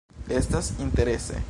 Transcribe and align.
Estas 0.27 0.73
interese. 0.79 1.35